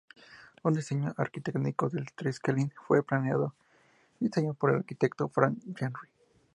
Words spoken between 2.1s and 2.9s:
Triskelion